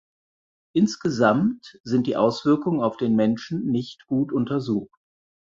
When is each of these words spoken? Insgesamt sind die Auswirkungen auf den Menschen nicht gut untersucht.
Insgesamt 0.73 1.77
sind 1.83 2.07
die 2.07 2.17
Auswirkungen 2.17 2.81
auf 2.81 2.97
den 2.97 3.15
Menschen 3.15 3.67
nicht 3.67 4.07
gut 4.07 4.33
untersucht. 4.33 4.99